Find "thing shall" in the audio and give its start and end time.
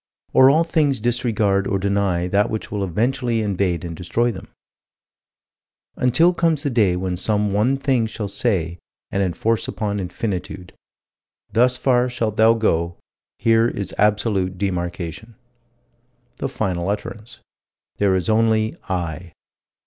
7.77-8.27